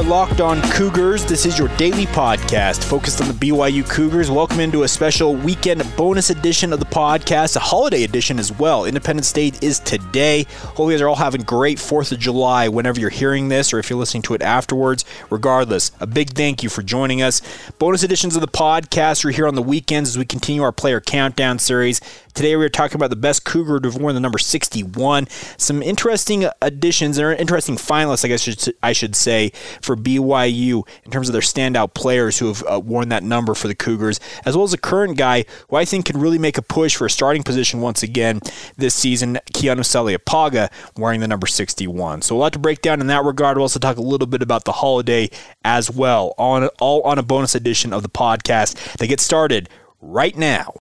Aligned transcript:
Are 0.00 0.04
Locked 0.04 0.40
On 0.40 0.62
Cougars. 0.70 1.26
This 1.26 1.44
is 1.44 1.58
your 1.58 1.68
daily 1.76 2.06
podcast 2.06 2.82
focused 2.84 3.20
on 3.20 3.28
the 3.28 3.34
BYU 3.34 3.86
Cougars. 3.86 4.30
Welcome 4.30 4.60
into 4.60 4.84
a 4.84 4.88
special 4.88 5.34
weekend 5.34 5.84
bonus 5.94 6.30
edition 6.30 6.72
of 6.72 6.80
the 6.80 6.86
podcast, 6.86 7.54
a 7.56 7.60
holiday 7.60 8.04
edition 8.04 8.38
as 8.38 8.50
well. 8.50 8.86
Independence 8.86 9.30
Day 9.30 9.52
is 9.60 9.78
today. 9.78 10.44
Hope 10.58 10.86
you 10.86 10.92
guys 10.92 11.02
are 11.02 11.08
all 11.08 11.16
having 11.16 11.42
great 11.42 11.76
4th 11.76 12.12
of 12.12 12.18
July 12.18 12.66
whenever 12.68 12.98
you're 12.98 13.10
hearing 13.10 13.48
this 13.50 13.74
or 13.74 13.78
if 13.78 13.90
you're 13.90 13.98
listening 13.98 14.22
to 14.22 14.32
it 14.32 14.40
afterwards. 14.40 15.04
Regardless, 15.28 15.92
a 16.00 16.06
big 16.06 16.30
thank 16.30 16.62
you 16.62 16.70
for 16.70 16.82
joining 16.82 17.20
us. 17.20 17.42
Bonus 17.78 18.02
editions 18.02 18.34
of 18.34 18.40
the 18.40 18.48
podcast 18.48 19.22
are 19.26 19.30
here 19.30 19.46
on 19.46 19.54
the 19.54 19.60
weekends 19.60 20.08
as 20.08 20.16
we 20.16 20.24
continue 20.24 20.62
our 20.62 20.72
player 20.72 21.02
countdown 21.02 21.58
series. 21.58 22.00
Today 22.34 22.54
we 22.56 22.64
are 22.64 22.70
talking 22.70 22.96
about 22.96 23.10
the 23.10 23.16
best 23.16 23.44
Cougar 23.44 23.80
to 23.80 23.90
have 23.90 24.00
worn 24.00 24.14
the 24.14 24.20
number 24.20 24.38
61. 24.38 25.26
Some 25.56 25.82
interesting 25.82 26.46
additions 26.62 27.18
or 27.18 27.32
interesting 27.32 27.76
finalists, 27.76 28.24
I 28.24 28.28
guess 28.28 28.68
I 28.82 28.92
should 28.92 29.16
say, 29.16 29.50
for 29.82 29.96
BYU 29.96 30.86
in 31.04 31.10
terms 31.10 31.28
of 31.28 31.32
their 31.32 31.42
standout 31.42 31.94
players 31.94 32.38
who 32.38 32.48
have 32.48 32.64
uh, 32.70 32.80
worn 32.80 33.08
that 33.08 33.22
number 33.22 33.54
for 33.54 33.68
the 33.68 33.74
Cougars, 33.74 34.20
as 34.44 34.56
well 34.56 34.64
as 34.64 34.72
a 34.72 34.78
current 34.78 35.18
guy 35.18 35.44
who 35.68 35.76
I 35.76 35.84
think 35.84 36.06
can 36.06 36.20
really 36.20 36.38
make 36.38 36.56
a 36.56 36.62
push 36.62 36.96
for 36.96 37.06
a 37.06 37.10
starting 37.10 37.42
position 37.42 37.80
once 37.80 38.02
again 38.02 38.40
this 38.76 38.94
season, 38.94 39.38
Keanu 39.52 39.80
Saleapaga, 39.80 40.70
wearing 40.96 41.20
the 41.20 41.28
number 41.28 41.46
61. 41.46 42.22
So 42.22 42.36
a 42.36 42.38
lot 42.38 42.52
to 42.52 42.58
break 42.58 42.80
down 42.80 43.00
in 43.00 43.08
that 43.08 43.24
regard. 43.24 43.56
We'll 43.56 43.64
also 43.64 43.80
talk 43.80 43.96
a 43.96 44.02
little 44.02 44.26
bit 44.26 44.42
about 44.42 44.64
the 44.64 44.72
holiday 44.72 45.30
as 45.64 45.90
well, 45.90 46.34
on 46.38 46.68
all 46.80 47.02
on 47.02 47.18
a 47.18 47.22
bonus 47.22 47.54
edition 47.54 47.92
of 47.92 48.02
the 48.02 48.08
podcast. 48.08 48.96
They 48.98 49.06
get 49.06 49.20
started 49.20 49.68
right 50.00 50.36
now. 50.36 50.74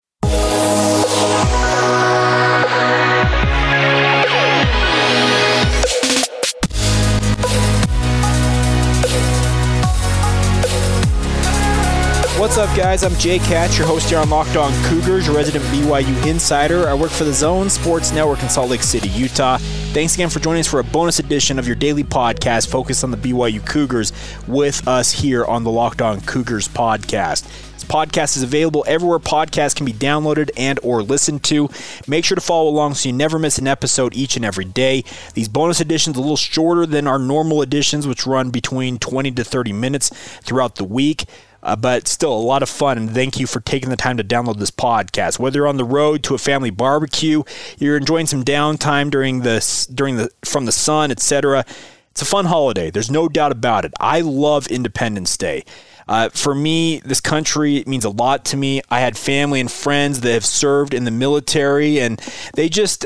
What's 12.40 12.58
up, 12.58 12.74
guys? 12.74 13.04
I'm 13.04 13.14
Jake 13.16 13.42
Hatch, 13.42 13.78
your 13.78 13.86
host 13.86 14.08
here 14.10 14.18
on 14.18 14.30
Locked 14.30 14.56
On 14.56 14.72
Cougars, 14.86 15.28
your 15.28 15.36
resident 15.36 15.66
BYU 15.66 16.26
insider. 16.26 16.88
I 16.88 16.94
work 16.94 17.12
for 17.12 17.26
the 17.26 17.34
Zone 17.34 17.70
Sports 17.70 18.14
Network 18.14 18.42
in 18.42 18.48
Salt 18.48 18.70
Lake 18.70 18.82
City, 18.82 19.10
Utah. 19.10 19.58
Thanks 19.92 20.14
again 20.14 20.30
for 20.30 20.40
joining 20.40 20.62
us 20.62 20.68
for 20.68 20.80
a 20.80 20.84
bonus 20.86 21.20
edition 21.20 21.60
of 21.60 21.68
your 21.68 21.76
daily 21.76 22.06
podcast 22.06 22.70
focused 22.70 23.04
on 23.04 23.12
the 23.12 23.18
BYU 23.18 23.66
Cougars 23.66 24.14
with 24.48 24.88
us 24.88 25.12
here 25.12 25.44
on 25.44 25.66
the 25.66 25.70
Locked 25.70 26.02
On 26.02 26.22
Cougars 26.22 26.70
podcast 26.70 27.46
podcast 27.90 28.38
is 28.38 28.44
available 28.44 28.86
everywhere 28.88 29.20
podcasts 29.20 29.76
can 29.76 29.86
be 29.86 29.92
downloaded 29.92 30.50
and 30.56 30.80
or 30.84 31.04
listened 31.04 31.44
to. 31.46 31.70
Make 32.08 32.24
sure 32.24 32.36
to 32.36 32.42
follow 32.42 32.70
along 32.70 32.94
so 32.94 33.10
you 33.10 33.14
never 33.14 33.38
miss 33.38 33.58
an 33.58 33.68
episode 33.68 34.14
each 34.14 34.36
and 34.36 34.46
every 34.46 34.66
day. 34.66 35.04
These 35.34 35.50
bonus 35.50 35.82
editions 35.82 36.16
a 36.16 36.22
little 36.22 36.38
shorter 36.38 36.86
than 36.86 37.08
our 37.08 37.20
normal 37.20 37.62
editions, 37.62 38.08
which 38.08 38.26
run 38.26 38.52
between 38.52 39.00
20 39.00 39.32
to 39.32 39.44
30 39.44 39.74
minutes 39.74 40.10
throughout 40.42 40.76
the 40.76 40.86
week. 40.86 41.26
Uh, 41.62 41.76
but 41.76 42.08
still 42.08 42.32
a 42.32 42.40
lot 42.40 42.64
of 42.64 42.70
fun. 42.70 42.98
And 42.98 43.12
thank 43.12 43.38
you 43.38 43.46
for 43.46 43.60
taking 43.60 43.90
the 43.90 43.98
time 43.98 44.16
to 44.16 44.24
download 44.24 44.60
this 44.60 44.72
podcast. 44.72 45.40
Whether 45.40 45.60
you're 45.60 45.68
on 45.68 45.76
the 45.76 45.84
road 45.84 46.24
to 46.24 46.36
a 46.36 46.38
family 46.38 46.70
barbecue, 46.70 47.44
you're 47.78 47.98
enjoying 47.98 48.28
some 48.28 48.46
downtime 48.46 49.10
during 49.12 49.42
the 49.42 49.60
during 49.94 50.16
the 50.16 50.30
from 50.46 50.66
the 50.66 50.72
sun, 50.72 51.12
etc. 51.12 51.66
It's 52.12 52.22
a 52.22 52.26
fun 52.26 52.46
holiday. 52.46 52.90
There's 52.92 53.12
no 53.12 53.28
doubt 53.28 53.52
about 53.52 53.86
it. 53.86 53.94
I 54.00 54.22
love 54.22 54.68
Independence 54.68 55.36
Day. 55.36 55.66
Uh, 56.10 56.28
for 56.30 56.56
me, 56.56 57.00
this 57.06 57.22
country 57.22 57.84
means 57.86 58.04
a 58.04 58.10
lot 58.10 58.44
to 58.44 58.58
me. 58.58 58.82
I 58.90 59.00
had 59.00 59.16
family 59.16 59.60
and 59.60 59.72
friends 59.72 60.22
that 60.22 60.34
have 60.34 60.44
served 60.44 60.96
in 60.96 61.04
the 61.04 61.12
military, 61.12 62.00
and 62.00 62.20
they 62.56 62.68
just 62.68 63.06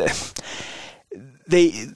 they 1.47 1.87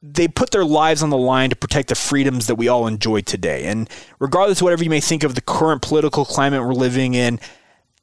they 0.00 0.26
put 0.26 0.52
their 0.52 0.64
lives 0.64 1.02
on 1.02 1.10
the 1.10 1.18
line 1.18 1.50
to 1.50 1.56
protect 1.56 1.90
the 1.90 1.94
freedoms 1.94 2.46
that 2.46 2.54
we 2.54 2.68
all 2.68 2.86
enjoy 2.86 3.20
today. 3.20 3.64
And 3.64 3.90
regardless 4.18 4.60
of 4.60 4.64
whatever 4.64 4.82
you 4.82 4.88
may 4.88 5.00
think 5.00 5.22
of 5.22 5.34
the 5.34 5.42
current 5.42 5.82
political 5.82 6.24
climate 6.24 6.62
we're 6.62 6.72
living 6.72 7.12
in, 7.12 7.40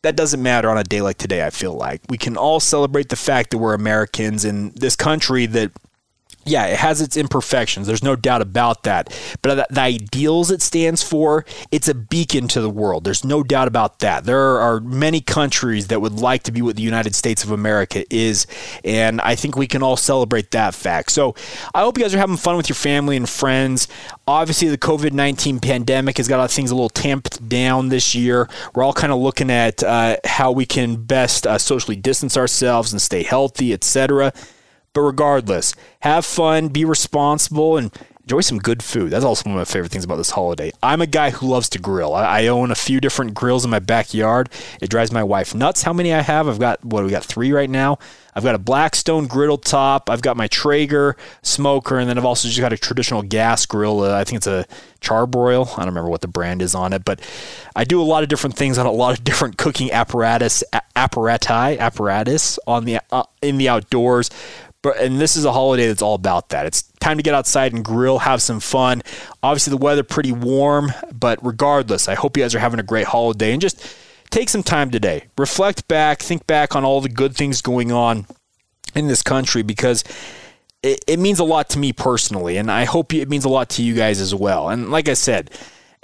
that 0.03 0.15
doesn't 0.15 0.41
matter 0.41 0.69
on 0.69 0.77
a 0.77 0.83
day 0.83 1.01
like 1.01 1.17
today, 1.17 1.43
I 1.43 1.49
feel 1.49 1.73
like. 1.73 2.01
We 2.09 2.19
can 2.19 2.37
all 2.37 2.59
celebrate 2.59 3.09
the 3.09 3.15
fact 3.15 3.49
that 3.51 3.57
we're 3.57 3.73
Americans 3.73 4.45
in 4.45 4.69
this 4.75 4.95
country 4.95 5.47
that 5.47 5.71
yeah, 6.45 6.65
it 6.65 6.77
has 6.77 7.01
its 7.01 7.17
imperfections. 7.17 7.85
There's 7.85 8.03
no 8.03 8.15
doubt 8.15 8.41
about 8.41 8.83
that. 8.83 9.15
But 9.41 9.67
the 9.69 9.81
ideals 9.81 10.49
it 10.49 10.61
stands 10.61 11.03
for, 11.03 11.45
it's 11.71 11.87
a 11.87 11.93
beacon 11.93 12.47
to 12.49 12.61
the 12.61 12.69
world. 12.69 13.03
There's 13.03 13.23
no 13.23 13.43
doubt 13.43 13.67
about 13.67 13.99
that. 13.99 14.23
There 14.23 14.59
are 14.59 14.79
many 14.79 15.21
countries 15.21 15.87
that 15.87 16.01
would 16.01 16.19
like 16.19 16.43
to 16.43 16.51
be 16.51 16.61
what 16.61 16.75
the 16.75 16.81
United 16.81 17.13
States 17.13 17.43
of 17.43 17.51
America 17.51 18.03
is. 18.13 18.47
And 18.83 19.21
I 19.21 19.35
think 19.35 19.55
we 19.55 19.67
can 19.67 19.83
all 19.83 19.97
celebrate 19.97 20.51
that 20.51 20.73
fact. 20.73 21.11
So 21.11 21.35
I 21.75 21.81
hope 21.81 21.97
you 21.97 22.03
guys 22.03 22.15
are 22.15 22.19
having 22.19 22.37
fun 22.37 22.57
with 22.57 22.69
your 22.69 22.75
family 22.75 23.15
and 23.17 23.29
friends. 23.29 23.87
Obviously, 24.27 24.69
the 24.69 24.77
COVID 24.77 25.11
19 25.11 25.59
pandemic 25.59 26.17
has 26.17 26.27
got 26.27 26.49
things 26.49 26.71
a 26.71 26.75
little 26.75 26.89
tamped 26.89 27.47
down 27.47 27.89
this 27.89 28.15
year. 28.15 28.49
We're 28.73 28.83
all 28.83 28.93
kind 28.93 29.13
of 29.13 29.19
looking 29.19 29.51
at 29.51 29.83
uh, 29.83 30.17
how 30.25 30.51
we 30.51 30.65
can 30.65 30.95
best 31.03 31.45
uh, 31.45 31.59
socially 31.59 31.95
distance 31.95 32.35
ourselves 32.35 32.91
and 32.91 33.01
stay 33.01 33.23
healthy, 33.23 33.73
etc. 33.73 34.33
But 34.93 35.01
regardless, 35.01 35.73
have 36.01 36.25
fun, 36.25 36.67
be 36.67 36.83
responsible, 36.83 37.77
and 37.77 37.91
enjoy 38.23 38.41
some 38.41 38.59
good 38.59 38.83
food. 38.83 39.09
That's 39.09 39.25
also 39.25 39.49
one 39.49 39.57
of 39.57 39.59
my 39.59 39.71
favorite 39.71 39.91
things 39.91 40.03
about 40.03 40.17
this 40.17 40.31
holiday. 40.31 40.71
I'm 40.81 41.01
a 41.01 41.07
guy 41.07 41.31
who 41.31 41.47
loves 41.47 41.69
to 41.69 41.79
grill. 41.79 42.13
I, 42.13 42.43
I, 42.43 42.47
own 42.47 42.71
a 42.71 42.75
few 42.75 43.01
different 43.01 43.33
grills 43.33 43.65
in 43.65 43.71
my 43.71 43.79
backyard. 43.79 44.49
It 44.81 44.89
drives 44.89 45.11
my 45.11 45.23
wife 45.23 45.55
nuts 45.55 45.83
how 45.83 45.93
many 45.93 46.13
I 46.13 46.21
have. 46.21 46.47
I've 46.47 46.59
got, 46.59 46.83
what, 46.83 47.03
we 47.03 47.09
got 47.09 47.25
three 47.25 47.51
right 47.51 47.69
now. 47.69 47.99
I've 48.33 48.43
got 48.43 48.55
a 48.55 48.59
Blackstone 48.59 49.27
griddle 49.27 49.57
top. 49.57 50.09
I've 50.09 50.21
got 50.21 50.37
my 50.37 50.47
Traeger 50.47 51.17
smoker, 51.41 51.97
and 51.97 52.09
then 52.09 52.17
I've 52.17 52.25
also 52.25 52.47
just 52.47 52.61
got 52.61 52.71
a 52.71 52.77
traditional 52.77 53.21
gas 53.21 53.65
grill. 53.65 54.01
Uh, 54.01 54.17
I 54.17 54.23
think 54.23 54.37
it's 54.37 54.47
a 54.47 54.65
Char-Broil. 55.01 55.69
I 55.73 55.77
don't 55.79 55.87
remember 55.87 56.09
what 56.09 56.21
the 56.21 56.29
brand 56.29 56.61
is 56.61 56.73
on 56.73 56.93
it, 56.93 57.03
but 57.03 57.19
I 57.75 57.83
do 57.83 58.01
a 58.01 58.03
lot 58.03 58.23
of 58.23 58.29
different 58.29 58.55
things 58.55 58.77
on 58.77 58.85
a 58.85 58.91
lot 58.91 59.17
of 59.17 59.23
different 59.25 59.57
cooking 59.57 59.91
apparatus, 59.91 60.63
apparati, 60.95 61.77
apparatus 61.79 62.59
on 62.67 62.85
the 62.85 62.99
uh, 63.11 63.23
in 63.41 63.57
the 63.57 63.67
outdoors. 63.67 64.29
But 64.83 64.97
and 64.97 65.19
this 65.19 65.35
is 65.35 65.45
a 65.45 65.51
holiday 65.51 65.87
that's 65.87 66.01
all 66.01 66.15
about 66.15 66.49
that. 66.49 66.65
It's 66.65 66.81
time 66.99 67.17
to 67.17 67.23
get 67.23 67.35
outside 67.35 67.73
and 67.73 67.85
grill, 67.85 68.19
have 68.19 68.41
some 68.41 68.59
fun. 68.59 69.03
Obviously, 69.43 69.71
the 69.71 69.77
weather 69.77 70.03
pretty 70.03 70.31
warm, 70.31 70.91
but 71.13 71.43
regardless, 71.45 72.07
I 72.07 72.15
hope 72.15 72.35
you 72.35 72.43
guys 72.43 72.55
are 72.55 72.59
having 72.59 72.79
a 72.79 72.83
great 72.83 73.05
holiday 73.07 73.51
and 73.51 73.61
just 73.61 73.85
take 74.31 74.49
some 74.49 74.63
time 74.63 74.89
today. 74.89 75.27
Reflect 75.37 75.87
back, 75.87 76.21
think 76.21 76.47
back 76.47 76.75
on 76.75 76.83
all 76.83 77.01
the 77.01 77.09
good 77.09 77.35
things 77.35 77.61
going 77.61 77.91
on 77.91 78.25
in 78.95 79.07
this 79.07 79.21
country 79.21 79.61
because 79.61 80.03
it, 80.83 81.03
it 81.07 81.19
means 81.19 81.39
a 81.39 81.43
lot 81.43 81.69
to 81.69 81.79
me 81.79 81.93
personally, 81.93 82.57
and 82.57 82.71
I 82.71 82.85
hope 82.85 83.13
it 83.13 83.29
means 83.29 83.45
a 83.45 83.49
lot 83.49 83.69
to 83.71 83.83
you 83.83 83.93
guys 83.93 84.19
as 84.19 84.33
well. 84.33 84.69
And 84.69 84.89
like 84.89 85.07
I 85.07 85.13
said, 85.13 85.51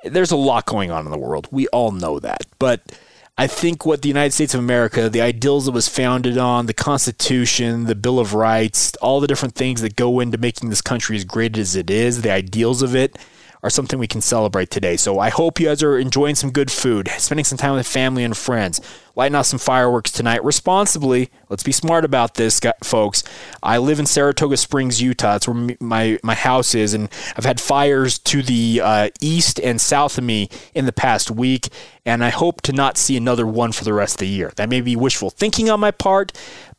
there's 0.03 0.31
a 0.31 0.37
lot 0.37 0.65
going 0.65 0.91
on 0.91 1.05
in 1.05 1.11
the 1.11 1.17
world. 1.17 1.47
We 1.51 1.67
all 1.69 1.91
know 1.91 2.19
that, 2.19 2.45
but 2.59 2.97
I 3.39 3.45
think 3.45 3.85
what 3.85 4.01
the 4.01 4.07
United 4.07 4.31
States 4.31 4.55
of 4.55 4.59
America, 4.59 5.09
the 5.09 5.21
ideals 5.21 5.67
it 5.67 5.73
was 5.73 5.87
founded 5.87 6.39
on, 6.39 6.65
the 6.65 6.73
Constitution, 6.73 7.83
the 7.83 7.93
Bill 7.93 8.17
of 8.19 8.33
Rights, 8.33 8.95
all 8.95 9.19
the 9.19 9.27
different 9.27 9.53
things 9.53 9.81
that 9.81 9.95
go 9.95 10.19
into 10.19 10.39
making 10.39 10.69
this 10.69 10.81
country 10.81 11.15
as 11.15 11.23
great 11.23 11.55
as 11.55 11.75
it 11.75 11.91
is, 11.91 12.23
the 12.23 12.31
ideals 12.31 12.81
of 12.81 12.95
it, 12.95 13.15
are 13.63 13.69
something 13.69 13.99
we 13.99 14.07
can 14.07 14.21
celebrate 14.21 14.69
today. 14.69 14.97
So 14.97 15.19
I 15.19 15.29
hope 15.29 15.59
you 15.59 15.67
guys 15.67 15.83
are 15.83 15.97
enjoying 15.97 16.35
some 16.35 16.51
good 16.51 16.71
food, 16.71 17.09
spending 17.17 17.43
some 17.43 17.57
time 17.57 17.73
with 17.73 17.87
family 17.87 18.23
and 18.23 18.35
friends, 18.35 18.79
lighting 19.15 19.35
off 19.35 19.47
some 19.47 19.59
fireworks 19.59 20.11
tonight 20.11 20.43
responsibly. 20.43 21.29
Let's 21.49 21.63
be 21.63 21.71
smart 21.71 22.05
about 22.05 22.35
this, 22.35 22.61
folks. 22.83 23.23
I 23.63 23.77
live 23.79 23.99
in 23.99 24.05
Saratoga 24.05 24.57
Springs, 24.57 25.01
Utah. 25.01 25.33
That's 25.33 25.47
where 25.47 25.75
my 25.79 26.19
my 26.23 26.35
house 26.35 26.75
is, 26.75 26.93
and 26.93 27.09
I've 27.35 27.45
had 27.45 27.59
fires 27.59 28.19
to 28.19 28.41
the 28.41 28.81
uh, 28.83 29.09
east 29.21 29.59
and 29.59 29.81
south 29.81 30.17
of 30.17 30.23
me 30.23 30.49
in 30.73 30.85
the 30.85 30.93
past 30.93 31.31
week, 31.31 31.69
and 32.05 32.23
I 32.23 32.29
hope 32.29 32.61
to 32.63 32.73
not 32.73 32.97
see 32.97 33.17
another 33.17 33.47
one 33.47 33.71
for 33.71 33.83
the 33.83 33.93
rest 33.93 34.15
of 34.15 34.19
the 34.19 34.27
year. 34.27 34.51
That 34.55 34.69
may 34.69 34.81
be 34.81 34.95
wishful 34.95 35.29
thinking 35.29 35.69
on 35.69 35.79
my 35.79 35.91
part, 35.91 36.31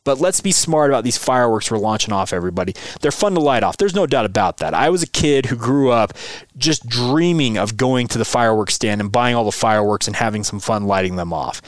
but 0.08 0.20
let's 0.20 0.40
be 0.40 0.52
smart 0.52 0.90
about 0.90 1.04
these 1.04 1.18
fireworks 1.18 1.70
we're 1.70 1.76
launching 1.76 2.14
off, 2.14 2.32
everybody. 2.32 2.72
They're 3.02 3.10
fun 3.10 3.34
to 3.34 3.40
light 3.40 3.62
off. 3.62 3.76
There's 3.76 3.94
no 3.94 4.06
doubt 4.06 4.24
about 4.24 4.56
that. 4.56 4.72
I 4.72 4.88
was 4.88 5.02
a 5.02 5.06
kid 5.06 5.44
who 5.44 5.54
grew 5.54 5.90
up 5.90 6.14
just 6.56 6.88
dreaming 6.88 7.58
of 7.58 7.76
going 7.76 8.08
to 8.08 8.16
the 8.16 8.24
fireworks 8.24 8.72
stand 8.72 9.02
and 9.02 9.12
buying 9.12 9.34
all 9.34 9.44
the 9.44 9.52
fireworks 9.52 10.06
and 10.06 10.16
having 10.16 10.44
some 10.44 10.60
fun 10.60 10.86
lighting 10.86 11.16
them 11.16 11.34
off. 11.34 11.60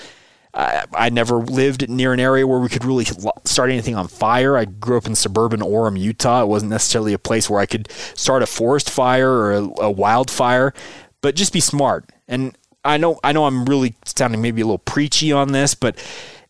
I, 0.55 0.87
I, 0.95 1.11
never 1.11 1.37
lived 1.37 1.91
near 1.91 2.15
an 2.15 2.19
area 2.19 2.47
where 2.47 2.61
we 2.61 2.71
could 2.71 2.83
really 2.83 3.05
start 3.45 3.69
anything 3.69 3.95
on 3.95 4.09
fire. 4.09 4.57
I 4.57 4.65
grew 4.65 4.97
up 4.97 5.05
in 5.05 5.15
suburban 5.15 5.61
Orem, 5.61 6.01
Utah. 6.01 6.43
It 6.43 6.47
wasn't 6.47 6.71
necessarily 6.71 7.13
a 7.13 7.19
place 7.19 7.51
where 7.51 7.61
I 7.61 7.67
could 7.67 7.93
start 8.15 8.43
a 8.43 8.47
forest 8.47 8.89
fire 8.89 9.31
or 9.31 9.53
a, 9.53 9.69
a 9.81 9.91
wildfire, 9.91 10.73
but 11.21 11.35
just 11.35 11.53
be 11.53 11.61
smart. 11.61 12.09
And 12.27 12.57
I 12.87 12.97
know 12.97 13.21
I 13.23 13.33
know 13.33 13.45
I'm 13.45 13.67
really 13.67 13.97
sounding 14.07 14.41
maybe 14.41 14.63
a 14.63 14.65
little 14.65 14.79
preachy 14.79 15.31
on 15.31 15.53
this, 15.53 15.75
but 15.75 15.99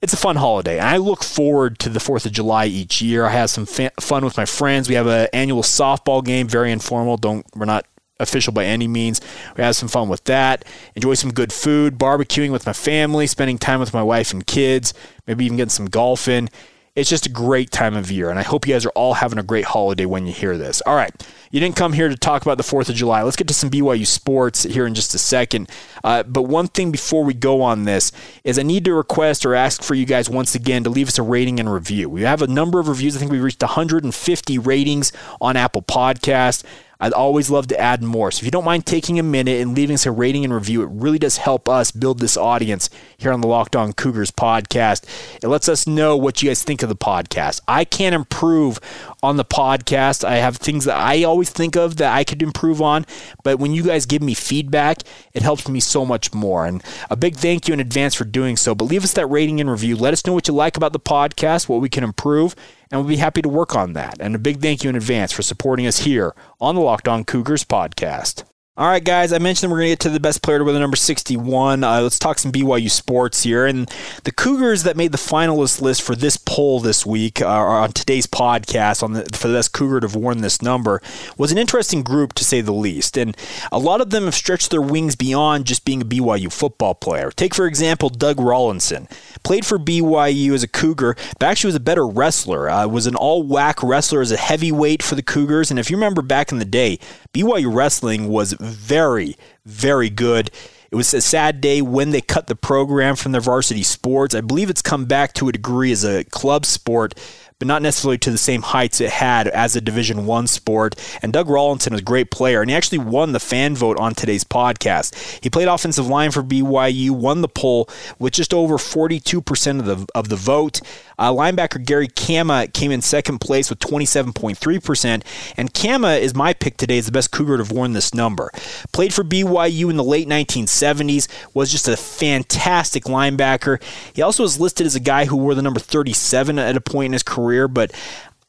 it's 0.03 0.13
a 0.13 0.17
fun 0.17 0.37
holiday. 0.37 0.79
And 0.79 0.89
I 0.89 0.97
look 0.97 1.23
forward 1.23 1.79
to 1.81 1.89
the 1.89 1.99
4th 1.99 2.27
of 2.27 2.33
July 2.33 2.67
each 2.67 3.03
year. 3.03 3.27
I 3.27 3.31
have 3.31 3.51
some 3.51 3.67
fa- 3.67 3.93
fun 4.01 4.25
with 4.25 4.37
my 4.37 4.47
friends. 4.47 4.89
We 4.89 4.95
have 4.95 5.07
an 5.07 5.29
annual 5.33 5.63
softball 5.63 6.25
game, 6.25 6.49
very 6.49 6.73
informal. 6.73 7.17
Don't 7.17 7.45
we're 7.55 7.67
not 7.67 7.87
official 8.19 8.53
by 8.53 8.65
any 8.65 8.87
means. 8.87 9.21
We 9.57 9.65
have 9.65 9.77
some 9.77 9.89
fun 9.89 10.09
with 10.09 10.25
that. 10.25 10.65
Enjoy 10.95 11.15
some 11.15 11.33
good 11.33 11.53
food, 11.53 11.99
barbecuing 11.99 12.51
with 12.51 12.67
my 12.67 12.73
family, 12.73 13.27
spending 13.27 13.59
time 13.59 13.81
with 13.81 13.95
my 13.95 14.03
wife 14.03 14.33
and 14.33 14.47
kids, 14.47 14.95
maybe 15.27 15.45
even 15.45 15.57
getting 15.57 15.71
some 15.71 15.87
golf 15.87 16.29
in. 16.29 16.49
It's 16.97 17.09
just 17.09 17.27
a 17.27 17.31
great 17.31 17.71
time 17.71 17.97
of 17.97 18.11
year. 18.11 18.31
And 18.31 18.39
I 18.39 18.43
hope 18.43 18.67
you 18.67 18.75
guys 18.75 18.85
are 18.85 18.91
all 18.91 19.15
having 19.15 19.39
a 19.39 19.43
great 19.43 19.65
holiday 19.65 20.05
when 20.07 20.27
you 20.27 20.33
hear 20.33 20.59
this. 20.59 20.81
All 20.83 20.95
right. 20.95 21.11
You 21.51 21.61
didn't 21.61 21.77
come 21.77 21.93
here 21.93 22.09
to 22.09 22.17
talk 22.17 22.43
about 22.43 22.59
the 22.59 22.65
4th 22.65 22.89
of 22.89 22.95
July. 22.95 23.23
Let's 23.23 23.37
get 23.37 23.49
to 23.49 23.55
some 23.55 23.71
BYU 23.71 24.07
sports 24.07 24.65
here 24.65 24.87
in 24.87 24.95
just 24.95 25.15
a 25.15 25.19
second. 25.19 25.71
Uh, 26.05 26.23
but 26.23 26.43
one 26.43 26.69
thing 26.69 26.91
before 26.91 27.25
we 27.25 27.35
go 27.35 27.63
on 27.63 27.85
this 27.85 28.13
is 28.45 28.59
I 28.59 28.63
need 28.63 28.85
to 28.85 28.95
request 28.95 29.47
or 29.47 29.55
ask 29.55 29.83
for 29.83 29.95
you 29.95 30.05
guys 30.07 30.29
once 30.31 30.55
again 30.55 30.85
to 30.85 30.91
leave 30.91 31.09
us 31.09 31.19
a 31.19 31.23
rating 31.23 31.59
and 31.59 31.73
review. 31.73 32.09
We 32.09 32.23
have 32.23 32.43
a 32.43 32.47
number 32.47 32.79
of 32.81 32.89
reviews. 32.89 33.17
I 33.17 33.19
think 33.19 33.33
we 33.33 33.41
reached 33.41 33.63
150 33.63 34.59
ratings 34.59 35.13
on 35.41 35.57
Apple 35.57 35.83
Podcast. 35.83 36.65
I'd 37.01 37.13
always 37.13 37.51
love 37.51 37.67
to 37.69 37.81
add 37.81 38.03
more. 38.03 38.31
So 38.31 38.41
if 38.41 38.45
you 38.45 38.51
don't 38.51 38.65
mind 38.65 38.85
taking 38.85 39.19
a 39.19 39.23
minute 39.23 39.61
and 39.61 39.75
leaving 39.75 39.95
us 39.95 40.05
a 40.05 40.11
rating 40.11 40.45
and 40.45 40.53
review, 40.53 40.83
it 40.83 40.91
really 40.93 41.19
does 41.19 41.39
help 41.39 41.69
us 41.69 41.91
build 41.91 42.19
this 42.19 42.37
audience 42.37 42.91
here 43.17 43.33
on 43.33 43.41
the 43.41 43.49
Locked 43.49 43.75
On 43.75 43.93
Cougars 43.93 44.31
podcast. 44.31 45.05
It 45.43 45.49
lets 45.49 45.69
us 45.69 45.87
know 45.87 46.17
what 46.17 46.43
you 46.43 46.51
guys 46.51 46.63
think 46.63 46.83
of 46.83 46.89
the 46.89 46.97
podcast. 46.97 47.61
I 47.67 47.85
can't 47.85 48.15
improve 48.15 48.79
on 49.23 49.37
the 49.37 49.45
podcast. 49.45 50.25
I 50.25 50.37
have 50.37 50.59
things 50.59 50.85
that 50.85 50.97
I 50.97 51.23
always 51.25 51.51
think 51.51 51.75
of 51.77 51.97
that 51.97 52.15
I 52.15 52.25
could 52.25 52.43
improve 52.43 52.83
on, 52.83 53.07
but 53.43 53.59
when 53.59 53.73
you 53.73 53.85
guys 53.85 54.05
give 54.07 54.23
me 54.23 54.35
feedback, 54.35 55.03
it 55.33 55.43
helps 55.43 55.69
me 55.69 55.81
so 55.81 56.05
much 56.05 56.35
more. 56.35 56.67
And 56.67 56.83
a 57.09 57.17
big 57.17 57.37
thank 57.37 57.67
you 57.67 57.75
in 57.75 57.81
advance 57.81 58.15
for 58.15 58.25
doing 58.25 58.57
so. 58.57 58.75
But 58.75 58.85
leave 58.85 59.05
us 59.05 59.15
that 59.15 59.27
rating 59.27 59.61
and 59.61 59.71
review. 59.71 59.97
Let 59.97 60.13
us 60.13 60.27
know 60.27 60.33
what 60.33 60.49
you 60.49 60.55
like 60.55 60.77
about 60.77 60.93
the 60.93 61.01
podcast, 61.01 61.69
what 61.69 61.81
we 61.81 61.89
can 61.89 62.05
improve 62.05 62.55
and 62.91 63.01
we'll 63.01 63.09
be 63.09 63.17
happy 63.17 63.43
to 63.43 63.49
work 63.49 63.75
on 63.75 63.93
that. 63.95 64.17
And 64.21 64.35
a 64.35 64.39
big 64.39 64.61
thank 64.61 64.83
you 64.83 64.91
in 64.91 64.97
advance 64.97 65.33
for 65.33 65.43
supporting 65.43 65.87
us 65.87 66.01
here 66.01 66.35
on 66.61 66.75
the 66.75 66.81
Locked 66.81 67.09
On 67.09 67.25
Cougars 67.25 67.65
podcast. 67.65 68.45
All 68.81 68.89
right, 68.89 69.05
guys, 69.05 69.31
I 69.35 69.39
mentioned 69.39 69.71
we're 69.71 69.81
going 69.81 69.89
to 69.89 69.93
get 69.93 70.01
to 70.01 70.09
the 70.09 70.19
best 70.19 70.41
player 70.41 70.65
with 70.65 70.73
the 70.75 70.81
number 70.81 70.97
61. 70.97 71.85
Uh, 71.85 72.01
let's 72.01 72.19
talk 72.19 72.39
some 72.39 72.51
BYU 72.51 72.91
sports 72.91 73.43
here. 73.43 73.67
And 73.67 73.87
the 74.25 74.33
Cougars 74.33 74.85
that 74.85 74.97
made 74.97 75.13
the 75.13 75.19
finalist 75.19 75.83
list 75.83 76.01
for 76.01 76.17
this 76.17 76.39
poll 76.39 76.81
this 76.81 77.05
week, 77.05 77.43
uh, 77.43 77.47
on 77.47 77.93
today's 77.93 78.27
podcast, 78.27 79.03
on 79.03 79.13
the, 79.13 79.27
for 79.35 79.49
the 79.49 79.59
best 79.59 79.75
Cougar 79.75 80.01
to 80.01 80.07
have 80.07 80.17
worn 80.17 80.41
this 80.41 80.63
number, 80.63 81.03
was 81.37 81.53
an 81.53 81.59
interesting 81.59 82.03
group 82.03 82.33
to 82.33 82.43
say 82.43 82.63
the 82.63 82.73
least. 82.73 83.19
And 83.19 83.37
a 83.71 83.79
lot 83.79 84.01
of 84.01 84.09
them 84.09 84.25
have 84.25 84.35
stretched 84.35 84.71
their 84.71 84.81
wings 84.81 85.15
beyond 85.15 85.67
just 85.67 85.85
being 85.85 86.01
a 86.01 86.07
BYU 86.07 86.51
football 86.51 86.95
player. 86.95 87.31
Take, 87.31 87.55
for 87.55 87.67
example, 87.67 88.09
Doug 88.09 88.39
Rollinson. 88.39 89.11
Played 89.43 89.67
for 89.67 89.79
BYU 89.79 90.55
as 90.55 90.63
a 90.63 90.69
Cougar, 90.69 91.17
but 91.39 91.51
actually 91.51 91.69
was 91.69 91.75
a 91.75 91.81
better 91.81 92.07
wrestler. 92.07 92.71
Uh, 92.71 92.87
was 92.87 93.07
an 93.07 93.15
all-WAC 93.15 93.87
wrestler 93.87 94.23
as 94.23 94.33
a 94.33 94.39
heavyweight 94.39 95.03
for 95.03 95.17
the 95.17 95.23
Cougars. 95.23 95.71
And 95.71 95.79
if 95.79 95.91
you 95.91 95.99
remember 95.99 96.23
back 96.23 96.51
in 96.51 96.59
the 96.59 96.65
day, 96.65 96.99
BYU 97.35 97.75
wrestling 97.75 98.29
was 98.29 98.55
very, 98.71 99.37
very 99.65 100.11
good. 100.11 100.51
It 100.91 100.97
was 100.97 101.15
a 101.15 101.21
sad 101.21 101.61
day 101.61 101.83
when 101.83 102.11
they 102.11 102.21
cut 102.21 102.49
the 102.49 102.57
program 102.57 103.15
from 103.15 103.33
their 103.33 103.41
varsity 103.41 103.85
sports. 103.85 104.35
I 104.35 104.41
believe 104.41 104.71
it's 104.71 104.83
come 104.83 105.05
back 105.05 105.35
to 105.35 105.49
a 105.49 105.53
degree 105.53 105.93
as 105.93 106.05
a 106.05 106.25
club 106.25 106.67
sport, 106.67 107.15
but 107.61 107.69
not 107.69 107.83
necessarily 107.83 108.19
to 108.19 108.33
the 108.33 108.39
same 108.39 108.63
heights 108.63 109.01
it 109.01 109.11
had 109.11 109.47
as 109.47 109.77
a 109.77 109.81
Division 109.81 110.27
One 110.27 110.49
sport. 110.49 110.97
And 111.23 111.33
Doug 111.33 111.47
Rollinson 111.47 111.93
is 111.93 112.01
a 112.01 112.03
great 112.03 112.33
player, 112.33 112.63
and 112.63 112.71
he 112.71 112.77
actually 112.77 112.99
won 112.99 113.31
the 113.31 113.39
fan 113.39 113.77
vote 113.77 114.01
on 114.01 114.15
today's 114.15 114.43
podcast. 114.43 115.15
He 115.43 115.51
played 115.51 115.69
offensive 115.69 116.09
line 116.09 116.33
for 116.33 116.43
BYU, 116.43 117.11
won 117.11 117.43
the 117.43 117.49
poll 117.49 117.89
with 118.19 118.33
just 118.33 118.53
over 118.53 118.79
42% 118.79 119.79
of 119.79 119.85
the 119.85 120.07
of 120.15 120.29
the 120.29 120.37
vote. 120.37 120.81
Uh, 121.21 121.31
linebacker 121.31 121.85
Gary 121.85 122.09
Kama 122.09 122.69
came 122.69 122.91
in 122.91 123.03
second 123.03 123.41
place 123.41 123.69
with 123.69 123.79
27.3%, 123.79 125.23
and 125.59 125.75
Kama 125.75 126.13
is 126.13 126.35
my 126.35 126.55
pick 126.55 126.79
today 126.79 126.97
as 126.97 127.05
the 127.05 127.13
best 127.13 127.31
Cougar 127.31 127.59
to 127.59 127.63
have 127.63 127.71
worn 127.71 127.93
this 127.93 128.15
number. 128.15 128.51
Played 128.93 129.13
for 129.13 129.23
BYU 129.23 129.91
in 129.91 129.99
the 129.99 130.05
late 130.05 130.27
1970s, 130.27 131.29
was 131.53 131.71
just 131.71 131.89
a 131.89 131.97
fantastic 131.99 133.05
linebacker. 133.05 133.83
He 134.15 134.23
also 134.23 134.45
was 134.45 134.59
listed 134.59 134.87
as 134.87 134.95
a 134.95 135.01
guy 135.01 135.27
who 135.27 135.37
wore 135.37 135.55
the 135.55 135.61
number 135.61 135.79
37 135.79 136.59
at 136.59 136.75
a 136.75 136.81
point 136.81 137.07
in 137.07 137.13
his 137.13 137.23
career, 137.23 137.50
but 137.69 137.93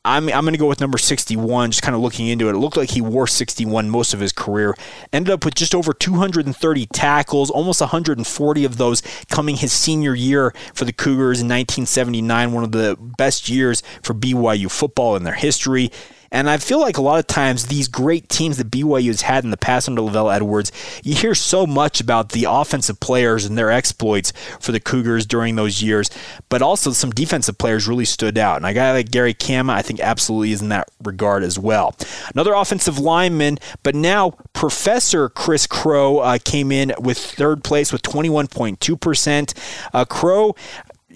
I'm, 0.03 0.29
I'm 0.29 0.43
going 0.43 0.53
to 0.53 0.59
go 0.59 0.67
with 0.67 0.81
number 0.81 0.97
61, 0.97 1.71
just 1.71 1.83
kind 1.83 1.93
of 1.95 2.01
looking 2.01 2.27
into 2.27 2.49
it. 2.49 2.55
It 2.55 2.57
looked 2.57 2.77
like 2.77 2.89
he 2.89 3.01
wore 3.01 3.27
61 3.27 3.87
most 3.87 4.15
of 4.15 4.19
his 4.19 4.31
career. 4.31 4.75
Ended 5.13 5.31
up 5.31 5.45
with 5.45 5.53
just 5.53 5.75
over 5.75 5.93
230 5.93 6.85
tackles, 6.87 7.51
almost 7.51 7.81
140 7.81 8.65
of 8.65 8.77
those 8.77 9.03
coming 9.29 9.57
his 9.57 9.71
senior 9.71 10.15
year 10.15 10.55
for 10.73 10.85
the 10.85 10.93
Cougars 10.93 11.39
in 11.39 11.47
1979, 11.47 12.51
one 12.51 12.63
of 12.63 12.71
the 12.71 12.97
best 12.99 13.47
years 13.47 13.83
for 14.01 14.15
BYU 14.15 14.71
football 14.71 15.15
in 15.15 15.23
their 15.23 15.35
history. 15.35 15.91
And 16.31 16.49
I 16.49 16.57
feel 16.57 16.79
like 16.79 16.97
a 16.97 17.01
lot 17.01 17.19
of 17.19 17.27
times 17.27 17.67
these 17.67 17.87
great 17.89 18.29
teams 18.29 18.57
that 18.57 18.71
BYU 18.71 19.07
has 19.07 19.21
had 19.21 19.43
in 19.43 19.51
the 19.51 19.57
past 19.57 19.89
under 19.89 20.01
LaVell 20.01 20.33
Edwards, 20.33 20.71
you 21.03 21.13
hear 21.13 21.35
so 21.35 21.67
much 21.67 21.99
about 21.99 22.29
the 22.29 22.45
offensive 22.47 22.99
players 23.01 23.45
and 23.45 23.57
their 23.57 23.69
exploits 23.69 24.31
for 24.59 24.71
the 24.71 24.79
Cougars 24.79 25.25
during 25.25 25.55
those 25.55 25.83
years, 25.83 26.09
but 26.47 26.61
also 26.61 26.91
some 26.91 27.11
defensive 27.11 27.57
players 27.57 27.87
really 27.87 28.05
stood 28.05 28.37
out. 28.37 28.57
And 28.57 28.65
a 28.65 28.73
guy 28.73 28.93
like 28.93 29.11
Gary 29.11 29.33
Kama, 29.33 29.73
I 29.73 29.81
think 29.81 29.99
absolutely 29.99 30.53
is 30.53 30.61
in 30.61 30.69
that 30.69 30.89
regard 31.03 31.43
as 31.43 31.59
well. 31.59 31.95
Another 32.33 32.53
offensive 32.53 32.97
lineman, 32.97 33.57
but 33.83 33.93
now 33.93 34.31
Professor 34.53 35.27
Chris 35.27 35.67
Crowe 35.67 36.19
uh, 36.19 36.37
came 36.43 36.71
in 36.71 36.93
with 36.97 37.17
third 37.17 37.63
place 37.63 37.91
with 37.91 38.03
21.2%. 38.03 39.53
Uh, 39.93 40.05
Crowe 40.05 40.55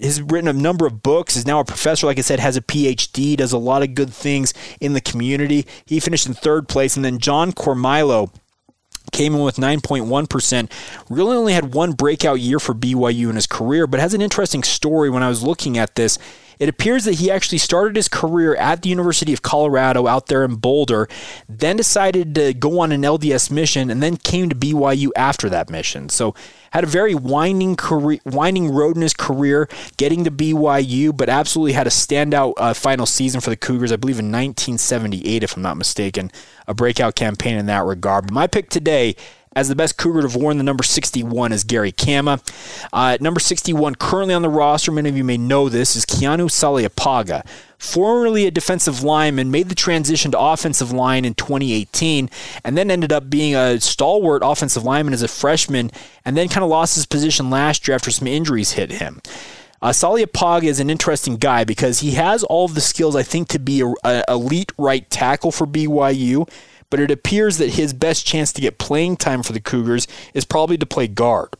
has 0.02 0.20
written 0.20 0.48
a 0.48 0.52
number 0.52 0.86
of 0.86 1.02
books, 1.02 1.36
is 1.36 1.46
now 1.46 1.60
a 1.60 1.64
professor, 1.64 2.06
like 2.06 2.18
I 2.18 2.22
said, 2.22 2.40
has 2.40 2.56
a 2.56 2.62
PhD, 2.62 3.36
does 3.36 3.52
a 3.52 3.58
lot 3.58 3.82
of 3.82 3.94
good 3.94 4.12
things 4.12 4.52
in 4.80 4.92
the 4.92 5.00
community. 5.00 5.66
He 5.84 6.00
finished 6.00 6.26
in 6.26 6.34
third 6.34 6.68
place. 6.68 6.96
And 6.96 7.04
then 7.04 7.18
John 7.18 7.52
Cormilo 7.52 8.30
came 9.12 9.34
in 9.34 9.42
with 9.42 9.56
9.1%. 9.56 10.70
Really 11.08 11.36
only 11.36 11.52
had 11.52 11.74
one 11.74 11.92
breakout 11.92 12.40
year 12.40 12.58
for 12.58 12.74
BYU 12.74 13.28
in 13.30 13.36
his 13.36 13.46
career, 13.46 13.86
but 13.86 14.00
has 14.00 14.14
an 14.14 14.22
interesting 14.22 14.62
story 14.62 15.10
when 15.10 15.22
I 15.22 15.28
was 15.28 15.42
looking 15.42 15.78
at 15.78 15.94
this. 15.94 16.18
It 16.58 16.68
appears 16.68 17.04
that 17.04 17.14
he 17.14 17.30
actually 17.30 17.58
started 17.58 17.96
his 17.96 18.08
career 18.08 18.54
at 18.56 18.82
the 18.82 18.88
University 18.88 19.32
of 19.32 19.42
Colorado 19.42 20.06
out 20.06 20.26
there 20.26 20.44
in 20.44 20.56
Boulder, 20.56 21.08
then 21.48 21.76
decided 21.76 22.34
to 22.34 22.54
go 22.54 22.80
on 22.80 22.92
an 22.92 23.02
LDS 23.02 23.50
mission, 23.50 23.90
and 23.90 24.02
then 24.02 24.16
came 24.16 24.48
to 24.48 24.56
BYU 24.56 25.10
after 25.16 25.48
that 25.50 25.70
mission. 25.70 26.08
So 26.08 26.34
had 26.70 26.84
a 26.84 26.86
very 26.86 27.14
winding 27.14 27.76
career, 27.76 28.20
winding 28.24 28.70
road 28.70 28.96
in 28.96 29.02
his 29.02 29.14
career, 29.14 29.68
getting 29.96 30.24
to 30.24 30.30
BYU, 30.30 31.16
but 31.16 31.28
absolutely 31.28 31.72
had 31.72 31.86
a 31.86 31.90
standout 31.90 32.54
uh, 32.56 32.74
final 32.74 33.06
season 33.06 33.40
for 33.40 33.50
the 33.50 33.56
Cougars, 33.56 33.92
I 33.92 33.96
believe 33.96 34.18
in 34.18 34.26
1978, 34.26 35.42
if 35.42 35.56
I'm 35.56 35.62
not 35.62 35.76
mistaken, 35.76 36.30
a 36.66 36.74
breakout 36.74 37.14
campaign 37.14 37.56
in 37.56 37.66
that 37.66 37.84
regard. 37.84 38.26
But 38.26 38.34
my 38.34 38.46
pick 38.46 38.70
today 38.70 39.16
as 39.56 39.68
the 39.68 39.74
best 39.74 39.96
Cougar 39.96 40.20
to 40.20 40.28
have 40.28 40.36
worn 40.36 40.58
the 40.58 40.62
number 40.62 40.84
61 40.84 41.50
is 41.50 41.64
Gary 41.64 41.90
Kama. 41.90 42.40
Uh, 42.92 43.16
number 43.22 43.40
61 43.40 43.94
currently 43.94 44.34
on 44.34 44.42
the 44.42 44.50
roster, 44.50 44.92
many 44.92 45.08
of 45.08 45.16
you 45.16 45.24
may 45.24 45.38
know 45.38 45.70
this, 45.70 45.96
is 45.96 46.04
Keanu 46.04 46.50
Saleapaga. 46.50 47.44
Formerly 47.78 48.46
a 48.46 48.50
defensive 48.50 49.02
lineman, 49.02 49.50
made 49.50 49.70
the 49.70 49.74
transition 49.74 50.30
to 50.30 50.38
offensive 50.38 50.92
line 50.92 51.24
in 51.24 51.32
2018, 51.34 52.28
and 52.64 52.76
then 52.76 52.90
ended 52.90 53.12
up 53.12 53.30
being 53.30 53.56
a 53.56 53.80
stalwart 53.80 54.42
offensive 54.44 54.84
lineman 54.84 55.14
as 55.14 55.22
a 55.22 55.28
freshman, 55.28 55.90
and 56.26 56.36
then 56.36 56.48
kind 56.48 56.62
of 56.62 56.68
lost 56.68 56.94
his 56.94 57.06
position 57.06 57.48
last 57.48 57.88
year 57.88 57.94
after 57.94 58.10
some 58.10 58.28
injuries 58.28 58.72
hit 58.72 58.92
him. 58.92 59.22
Uh, 59.80 59.90
Saleapaga 59.90 60.64
is 60.64 60.80
an 60.80 60.90
interesting 60.90 61.36
guy 61.36 61.64
because 61.64 62.00
he 62.00 62.12
has 62.12 62.42
all 62.44 62.66
of 62.66 62.74
the 62.74 62.80
skills, 62.80 63.16
I 63.16 63.22
think, 63.22 63.48
to 63.48 63.58
be 63.58 63.80
an 63.80 64.24
elite 64.28 64.72
right 64.76 65.08
tackle 65.08 65.52
for 65.52 65.66
BYU 65.66 66.48
but 66.90 67.00
it 67.00 67.10
appears 67.10 67.58
that 67.58 67.70
his 67.74 67.92
best 67.92 68.26
chance 68.26 68.52
to 68.52 68.60
get 68.60 68.78
playing 68.78 69.16
time 69.16 69.42
for 69.42 69.52
the 69.52 69.60
Cougars 69.60 70.06
is 70.34 70.44
probably 70.44 70.78
to 70.78 70.86
play 70.86 71.08
guard. 71.08 71.50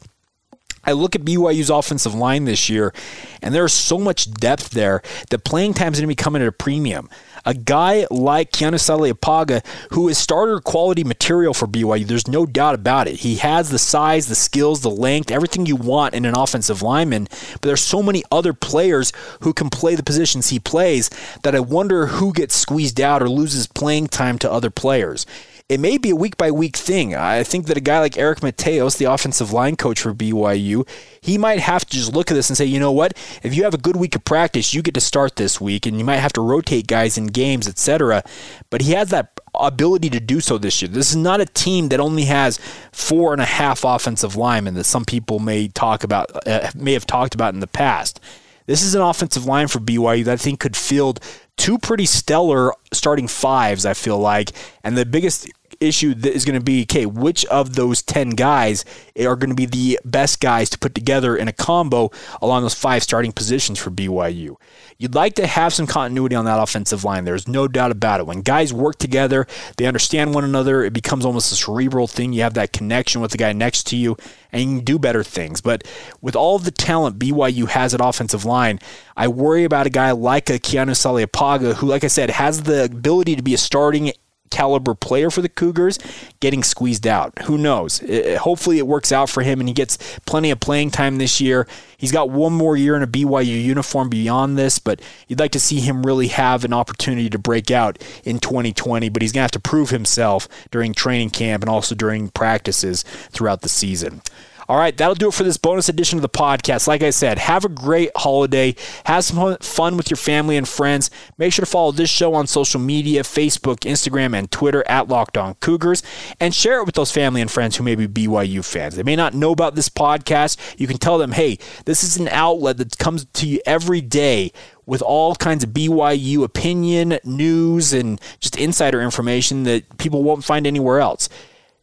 I 0.85 0.93
look 0.93 1.17
at 1.17 1.23
BYU's 1.23 1.69
offensive 1.69 2.15
line 2.15 2.45
this 2.45 2.69
year, 2.69 2.95
and 3.43 3.53
there's 3.53 3.73
so 3.73 3.99
much 3.99 4.33
depth 4.33 4.71
there 4.71 5.03
that 5.31 5.45
playing 5.45 5.75
time 5.75 5.93
is 5.93 5.99
going 5.99 6.07
to 6.07 6.09
be 6.09 6.15
coming 6.15 6.43
at 6.43 6.49
a 6.49 6.53
premium 6.53 7.11
a 7.47 7.55
guy 7.55 8.07
like 8.11 8.51
Keanu 8.51 8.75
Saleapaga, 8.75 9.65
who 9.93 10.09
is 10.09 10.19
starter 10.19 10.61
quality 10.61 11.05
material 11.05 11.55
for 11.55 11.67
BYU. 11.67 12.07
There's 12.07 12.29
no 12.29 12.45
doubt 12.45 12.75
about 12.75 13.07
it. 13.07 13.21
He 13.21 13.37
has 13.37 13.71
the 13.71 13.79
size, 13.79 14.27
the 14.27 14.35
skills, 14.35 14.83
the 14.83 14.91
length, 14.91 15.31
everything 15.31 15.65
you 15.65 15.77
want 15.77 16.15
in 16.15 16.25
an 16.25 16.37
offensive 16.37 16.83
lineman. 16.83 17.29
But 17.53 17.63
there's 17.63 17.81
so 17.81 18.03
many 18.03 18.25
other 18.31 18.53
players 18.53 19.13
who 19.41 19.53
can 19.53 19.71
play 19.71 19.95
the 19.95 20.03
positions 20.03 20.51
he 20.51 20.59
plays 20.59 21.09
that 21.43 21.55
I 21.55 21.61
wonder 21.61 22.07
who 22.07 22.33
gets 22.33 22.57
squeezed 22.57 23.01
out 23.01 23.23
or 23.23 23.31
loses 23.31 23.67
playing 23.69 24.09
time 24.09 24.39
to 24.41 24.51
other 24.51 24.71
players 24.71 25.25
it 25.69 25.81
may 25.81 25.99
be 25.99 26.11
a 26.11 26.17
week 26.17 26.37
by 26.37 26.53
week 26.53 26.77
thing. 26.77 27.17
I 27.17 27.43
think 27.43 27.67
that 27.67 27.77
a 27.77 27.81
guy 27.81 27.99
like 27.99 28.17
Eric 28.17 28.39
Mateos, 28.39 28.99
the 28.99 29.07
offensive 29.07 29.53
line 29.53 29.75
coach 29.75 30.01
for 30.01 30.15
BYU, 30.15 30.89
he 31.21 31.39
might 31.39 31.59
have 31.59 31.85
to 31.85 31.91
just 31.91 32.15
look 32.15 32.31
at 32.31 32.35
this 32.35 32.49
and 32.49 32.57
say, 32.57 32.65
you 32.65 32.79
know 32.79 32.93
what? 32.93 33.15
If 33.43 33.53
you 33.53 33.65
have 33.65 33.75
a 33.75 33.79
good 33.79 33.97
week 33.97 34.15
of 34.15 34.25
practice, 34.25 34.73
you 34.73 34.81
get 34.81 34.95
to 34.95 35.01
start 35.01 35.35
this 35.35 35.61
week, 35.61 35.85
and 35.85 35.99
you 35.99 36.05
might 36.05 36.19
have 36.19 36.33
to 36.35 36.41
rotate 36.41 36.87
guys 36.87 37.19
in 37.19 37.27
games, 37.27 37.67
etc. 37.67 38.23
But 38.71 38.83
he 38.83 38.93
has 38.93 39.11
that 39.11 39.41
ability 39.59 40.09
to 40.11 40.21
do 40.21 40.41
so 40.41 40.57
this 40.57 40.81
year. 40.81 40.89
This 40.89 41.11
is 41.11 41.17
not 41.17 41.41
a 41.41 41.47
team 41.47 41.89
that 41.89 41.99
only 41.99 42.27
has 42.27 42.61
four 42.93 43.33
and 43.33 43.43
a 43.43 43.47
half 43.47 43.83
offensive 43.83 44.37
linemen 44.37 44.75
that 44.75 44.85
some 44.85 45.05
people 45.05 45.41
may 45.41 45.67
talk 45.67 46.05
about, 46.05 46.47
uh, 46.47 46.71
may 46.77 46.93
have 46.93 47.07
talked 47.07 47.35
about 47.35 47.55
in 47.55 47.61
the 47.61 47.67
past. 47.67 48.21
This 48.67 48.83
is 48.83 48.95
an 48.95 49.03
offensive 49.03 49.47
line 49.47 49.69
for 49.69 49.81
BYU 49.81 50.25
that 50.25 50.33
I 50.33 50.37
think 50.37 50.61
could 50.61 50.77
field 50.77 51.21
two 51.57 51.79
pretty 51.79 52.07
stellar 52.07 52.73
starting 52.93 53.29
fives, 53.29 53.87
I 53.87 53.95
feel 53.95 54.19
like. 54.19 54.53
And 54.85 54.97
the 54.97 55.07
biggest 55.07 55.51
issue 55.81 56.15
is 56.25 56.45
going 56.45 56.59
to 56.59 56.65
be 56.65 56.83
okay, 56.83 57.07
which 57.07 57.45
of 57.47 57.75
those 57.75 58.03
10 58.03 58.31
guys 58.31 58.85
are 59.19 59.37
going 59.37 59.51
to 59.51 59.57
be 59.57 59.67
the 59.67 59.99
best 60.05 60.41
guys 60.41 60.71
to 60.71 60.79
put 60.79 60.95
together 60.95 61.37
in 61.37 61.49
a 61.49 61.53
combo 61.53 62.11
along 62.41 62.63
those 62.63 62.75
five 62.75 63.03
starting 63.03 63.33
positions 63.33 63.79
for 63.79 63.91
BYU? 63.91 64.57
You'd 64.99 65.15
like 65.15 65.35
to 65.35 65.47
have 65.47 65.75
some 65.75 65.87
continuity 65.87 66.35
on 66.35 66.47
that 66.47 66.61
offensive 66.61 67.05
line. 67.05 67.25
There's 67.25 67.47
no 67.47 67.69
doubt 67.69 67.91
about 67.91 68.21
it. 68.21 68.27
When 68.27 68.41
guys 68.41 68.73
work 68.73 68.97
together, 68.97 69.47
they 69.77 69.87
understand 69.87 70.35
one 70.35 70.45
another, 70.45 70.83
it 70.83 70.93
becomes 70.93 71.27
almost 71.27 71.53
a 71.53 71.55
cerebral 71.55 72.07
thing. 72.07 72.33
You 72.33 72.43
have 72.43 72.55
that 72.55 72.73
connection 72.73 73.21
with 73.21 73.33
the 73.33 73.39
guy 73.39 73.53
next 73.53 73.87
to 73.89 73.97
you, 73.97 74.17
and 74.53 74.63
you 74.63 74.77
can 74.79 74.85
do 74.85 74.99
better 74.99 75.23
things. 75.23 75.61
But 75.61 75.85
with 76.23 76.35
all 76.35 76.59
the 76.59 76.71
talent 76.71 77.19
BYU 77.19 77.69
has 77.69 77.93
at 77.93 78.01
offensive 78.03 78.45
line, 78.45 78.81
I 79.17 79.29
worry 79.29 79.65
about 79.65 79.87
a 79.87 79.91
guy 79.91 80.13
like 80.13 80.49
a 80.49 80.59
Keanu 80.59 80.93
Saleapaga, 80.93 81.75
who, 81.75 81.87
like 81.87 82.05
I 82.05 82.09
said, 82.09 82.31
has 82.31 82.63
the 82.63 82.85
ability 82.85 83.37
to 83.37 83.43
be 83.43 83.55
a 83.55 83.59
starting 83.59 84.13
caliber 84.51 84.95
player 84.95 85.31
for 85.31 85.43
the 85.43 85.49
Cougars 85.49 85.99
getting 86.41 86.63
squeezed 86.63 87.07
out. 87.07 87.33
Who 87.45 87.59
knows? 87.59 88.03
It, 88.03 88.39
hopefully 88.39 88.79
it 88.79 88.87
works 88.87 89.13
out 89.13 89.31
for 89.31 89.43
him 89.43 89.61
and 89.61 89.69
he 89.69 89.75
gets 89.75 90.19
plenty 90.27 90.51
of 90.51 90.61
playing 90.61 90.91
time 90.91 91.17
this 91.17 91.41
year. 91.41 91.67
He's 91.97 92.13
got 92.13 92.31
one 92.31 92.53
more 92.53 92.77
year 92.77 92.97
in 92.97 93.03
a 93.03 93.07
BYU 93.07 93.63
uniform 93.63 94.09
beyond 94.09 94.59
this, 94.59 94.79
but 94.79 95.01
you'd 95.29 95.41
like 95.41 95.53
to 95.53 95.61
see 95.61 95.81
him 95.81 96.05
really 96.05 96.29
have 96.29 96.65
an 96.65 96.73
opportunity 96.73 97.31
to 97.31 97.39
break 97.39 97.71
out 97.71 98.03
in 98.25 98.39
2020, 98.39 99.09
but 99.09 99.23
he's 99.23 99.33
going 99.33 99.41
to 99.41 99.45
have 99.45 99.51
to 99.53 99.61
prove 99.61 99.91
himself 99.91 100.49
during 100.71 100.93
training 100.93 101.31
camp 101.31 101.63
and 101.63 101.71
also 101.71 101.95
during 101.95 102.29
practices 102.29 103.03
throughout 103.31 103.63
the 103.63 103.69
season. 103.69 104.23
All 104.69 104.77
right, 104.77 104.97
that'll 104.97 105.15
do 105.15 105.29
it 105.29 105.35
for 105.35 105.45
this 105.45 105.59
bonus 105.59 105.89
edition 105.89 106.19
of 106.19 106.23
the 106.23 106.29
podcast. 106.29 106.89
Like 106.89 107.03
I 107.03 107.11
said, 107.11 107.39
have 107.39 107.65
a 107.65 107.69
great 107.69 108.11
holiday. 108.17 108.75
Have 109.05 109.25
some 109.25 109.57
fun 109.59 109.97
with 109.97 110.11
your 110.11 110.17
family 110.17 110.57
and 110.57 110.69
friends. 110.69 111.09
Make 111.39 111.53
sure 111.53 111.65
to 111.65 111.71
follow 111.71 111.93
this 111.93 112.11
show 112.11 112.35
on 112.35 112.49
social 112.49 112.81
media 112.81 113.23
Facebook, 113.23 113.81
Instagram, 113.81 114.37
and 114.37 114.51
Twitter 114.51 114.83
at 114.89 115.07
Locked 115.07 115.39
On 115.39 115.55
Cougars 115.55 116.03
and 116.41 116.53
share 116.53 116.81
it 116.81 116.85
with 116.85 116.97
those 116.97 117.13
family 117.13 117.41
and 117.41 117.51
friends 117.51 117.77
who 117.77 117.85
may 117.85 117.95
be 117.95 118.09
BYU 118.09 118.65
fans. 118.65 118.97
They 118.97 119.05
may 119.05 119.17
not 119.17 119.35
know 119.35 119.53
about 119.53 119.77
this 119.77 119.89
podcast. 119.89 120.59
You 120.79 120.89
can 120.89 120.99
tell 120.99 121.19
them, 121.19 121.33
hey, 121.33 121.59
this 121.85 122.03
is 122.03 122.17
an 122.17 122.29
outlet 122.29 122.79
that 122.79 122.99
comes 122.99 123.25
to 123.25 123.47
you 123.47 123.61
every 123.67 124.01
day 124.01 124.51
with 124.85 125.03
all 125.03 125.35
kinds 125.37 125.63
of 125.63 125.71
BYU 125.71 126.43
opinion, 126.43 127.19
news, 127.25 127.93
and 127.93 128.21
just 128.41 128.57
insider 128.57 129.01
information 129.01 129.65
that 129.65 129.99
people 129.99 130.23
won't 130.23 130.45
find 130.45 130.67
anywhere 130.67 131.01
else. 131.01 131.29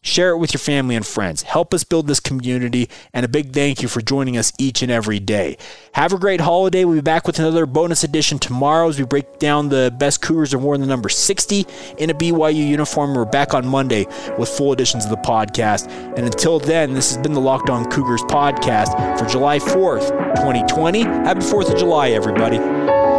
Share 0.03 0.31
it 0.31 0.37
with 0.37 0.53
your 0.53 0.59
family 0.59 0.97
and 0.97 1.07
friends. 1.07 1.43
Help 1.43 1.73
us 1.73 1.85
build 1.85 2.07
this 2.07 2.19
community. 2.19 2.89
And 3.13 3.25
a 3.25 3.29
big 3.29 3.53
thank 3.53 3.81
you 3.81 3.87
for 3.87 4.01
joining 4.01 4.37
us 4.37 4.51
each 4.59 4.81
and 4.81 4.91
every 4.91 5.17
day. 5.19 5.57
Have 5.93 6.11
a 6.11 6.17
great 6.17 6.41
holiday. 6.41 6.83
We'll 6.83 6.95
be 6.95 7.01
back 7.01 7.25
with 7.25 7.39
another 7.39 7.65
bonus 7.65 8.03
edition 8.03 8.37
tomorrow 8.37 8.89
as 8.89 8.99
we 8.99 9.05
break 9.05 9.39
down 9.39 9.69
the 9.69 9.95
best 9.97 10.21
Cougars 10.21 10.53
are 10.53 10.59
worn 10.59 10.81
the 10.81 10.87
number 10.87 11.07
60 11.07 11.65
in 11.97 12.09
a 12.09 12.13
BYU 12.13 12.67
uniform. 12.67 13.15
We're 13.15 13.23
back 13.23 13.53
on 13.53 13.65
Monday 13.65 14.05
with 14.37 14.49
full 14.49 14.73
editions 14.73 15.05
of 15.05 15.11
the 15.11 15.17
podcast. 15.17 15.89
And 16.17 16.25
until 16.25 16.59
then, 16.59 16.93
this 16.93 17.15
has 17.15 17.23
been 17.23 17.33
the 17.33 17.41
Locked 17.41 17.69
On 17.69 17.89
Cougars 17.89 18.23
podcast 18.23 19.17
for 19.17 19.25
July 19.25 19.59
4th, 19.59 20.09
2020. 20.35 21.03
Happy 21.03 21.39
4th 21.39 21.71
of 21.71 21.79
July, 21.79 22.09
everybody. 22.09 23.12